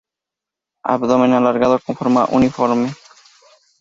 Abdomen 0.83 1.31
alargado 1.31 1.77
con 1.77 1.95
forma 1.95 2.25
uniforme. 2.31 2.89